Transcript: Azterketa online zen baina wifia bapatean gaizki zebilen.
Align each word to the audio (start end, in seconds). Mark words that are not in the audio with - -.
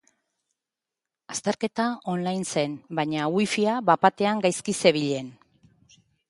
Azterketa 1.33 1.85
online 2.13 2.47
zen 2.53 2.73
baina 3.01 3.27
wifia 3.37 3.77
bapatean 3.91 4.43
gaizki 4.47 4.77
zebilen. 4.85 5.31